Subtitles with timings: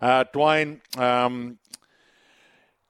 [0.00, 1.58] Uh, Dwayne, um,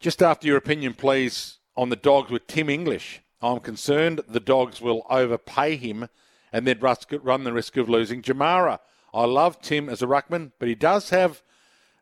[0.01, 3.21] just after your opinion, please, on the dogs with Tim English.
[3.43, 6.09] I'm concerned the dogs will overpay him
[6.53, 8.79] and then run the risk of losing Jamarra.
[9.13, 11.43] I love Tim as a ruckman, but he does have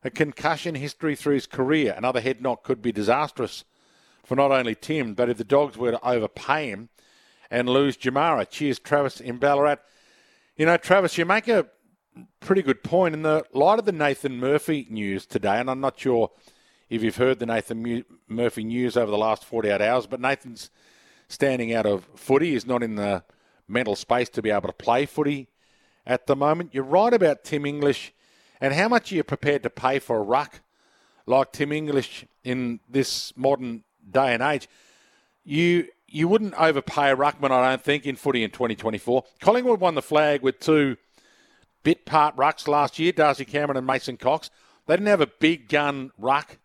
[0.04, 1.94] a concussion history through his career.
[1.96, 3.64] Another head knock could be disastrous
[4.24, 6.88] for not only Tim, but if the dogs were to overpay him
[7.50, 8.48] and lose Jamarra.
[8.48, 9.76] Cheers, Travis in Ballarat.
[10.56, 11.66] You know, Travis, you make a
[12.40, 13.14] pretty good point.
[13.14, 16.30] In the light of the Nathan Murphy news today, and I'm not sure
[16.90, 20.70] if you've heard the Nathan Murphy news over the last 48 hours, but Nathan's
[21.28, 22.50] standing out of footy.
[22.50, 23.24] He's not in the
[23.66, 25.48] mental space to be able to play footy
[26.06, 26.74] at the moment.
[26.74, 28.12] You're right about Tim English
[28.60, 30.60] and how much are you prepared to pay for a ruck
[31.26, 34.68] like Tim English in this modern day and age.
[35.44, 39.24] You you wouldn't overpay a ruckman, I don't think, in footy in 2024.
[39.40, 40.98] Collingwood won the flag with two
[41.82, 44.50] bit part rucks last year, Darcy Cameron and Mason Cox.
[44.86, 46.58] They didn't have a big gun ruck.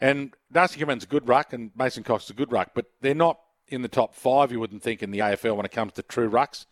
[0.00, 3.14] And Darcy Cameron's a good ruck and Mason Cox is a good ruck, but they're
[3.14, 3.38] not
[3.68, 6.30] in the top five, you wouldn't think, in the AFL when it comes to true
[6.30, 6.66] rucks.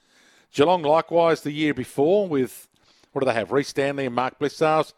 [0.53, 2.69] Geelong, likewise, the year before with,
[3.13, 4.93] what do they have, Rhys Stanley and Mark Blicavs.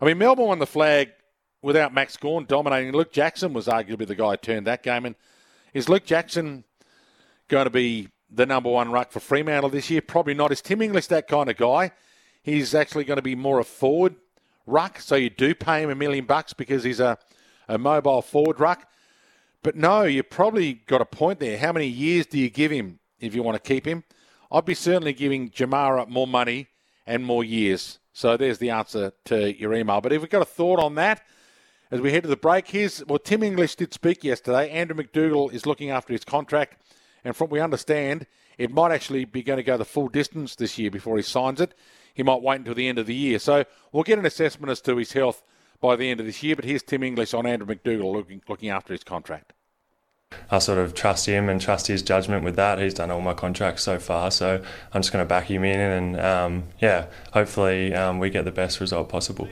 [0.00, 1.10] I mean, Melbourne won the flag
[1.62, 2.92] without Max Gawn dominating.
[2.92, 5.06] Luke Jackson was arguably the guy who turned that game.
[5.06, 5.14] And
[5.72, 6.64] is Luke Jackson
[7.48, 10.00] going to be the number one ruck for Fremantle this year?
[10.00, 10.52] Probably not.
[10.52, 11.92] Is Tim English that kind of guy?
[12.42, 14.16] He's actually going to be more a forward
[14.66, 17.18] ruck, so you do pay him a million bucks because he's a,
[17.68, 18.88] a mobile forward ruck.
[19.62, 21.58] But no, you probably got a point there.
[21.58, 24.04] How many years do you give him if you want to keep him?
[24.50, 26.68] I'd be certainly giving Jamarra more money
[27.06, 27.98] and more years.
[28.12, 30.00] So there's the answer to your email.
[30.00, 31.22] But if we've got a thought on that,
[31.90, 34.70] as we head to the break, here's well, Tim English did speak yesterday.
[34.70, 36.80] Andrew McDougall is looking after his contract.
[37.24, 38.26] And from what we understand,
[38.58, 41.60] it might actually be going to go the full distance this year before he signs
[41.60, 41.74] it.
[42.14, 43.38] He might wait until the end of the year.
[43.38, 45.42] So we'll get an assessment as to his health
[45.80, 46.56] by the end of this year.
[46.56, 49.52] But here's Tim English on Andrew McDougall looking, looking after his contract.
[50.50, 52.78] I sort of trust him and trust his judgment with that.
[52.78, 55.80] He's done all my contracts so far, so I'm just going to back him in
[55.80, 59.48] and um, yeah, hopefully um, we get the best result possible.